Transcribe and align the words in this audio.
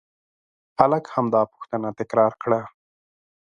هلک 0.79 1.05
همدا 1.15 1.41
پوښتنه 1.53 1.89
تکرار 1.99 2.33
کړه. 2.43 2.61